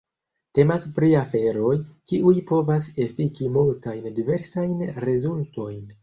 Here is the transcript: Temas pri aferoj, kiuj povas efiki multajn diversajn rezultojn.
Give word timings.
Temas 0.59 0.83
pri 0.93 1.09
aferoj, 1.17 1.73
kiuj 2.11 2.33
povas 2.51 2.87
efiki 3.05 3.49
multajn 3.57 4.07
diversajn 4.21 4.81
rezultojn. 5.05 5.85